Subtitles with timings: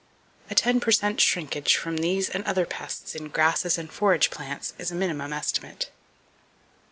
[0.49, 4.73] "A ten per cent shrinkage from these and other pests in grasses and forage plants
[4.79, 5.91] is a minimum estimate."